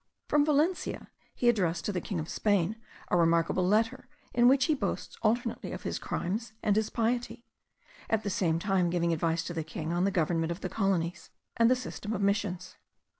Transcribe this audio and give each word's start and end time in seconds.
From 0.27 0.43
Valencia 0.43 1.11
he 1.35 1.47
addressed 1.47 1.85
to 1.85 1.91
the 1.91 2.01
king 2.01 2.19
of 2.19 2.27
Spain, 2.27 2.75
a 3.09 3.15
remarkable 3.17 3.67
letter, 3.67 4.07
in 4.33 4.47
which 4.47 4.65
he 4.65 4.73
boasts 4.73 5.15
alternately 5.21 5.71
of 5.73 5.83
his 5.83 5.99
crimes 5.99 6.53
and 6.63 6.75
his 6.75 6.89
piety; 6.89 7.45
at 8.09 8.23
the 8.23 8.31
same 8.31 8.57
time 8.57 8.89
giving 8.89 9.13
advice 9.13 9.43
to 9.43 9.53
the 9.53 9.63
king 9.63 9.93
on 9.93 10.03
the 10.03 10.09
government 10.09 10.51
of 10.51 10.61
the 10.61 10.69
colonies, 10.69 11.29
and 11.55 11.69
the 11.69 11.75
system 11.75 12.13
of 12.13 12.21
missions. 12.23 12.77